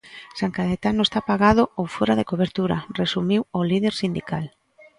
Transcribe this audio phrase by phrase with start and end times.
[0.39, 4.45] San Caetano está apagado ou fóra de cobertura, resumiu o líder sindical.